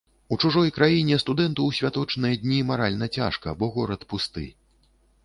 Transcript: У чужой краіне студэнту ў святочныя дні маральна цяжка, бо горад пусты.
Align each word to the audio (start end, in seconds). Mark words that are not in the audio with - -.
У 0.35 0.37
чужой 0.43 0.69
краіне 0.77 1.19
студэнту 1.23 1.61
ў 1.65 1.71
святочныя 1.79 2.39
дні 2.45 2.59
маральна 2.71 3.11
цяжка, 3.19 3.55
бо 3.61 3.71
горад 3.77 4.07
пусты. 4.15 4.47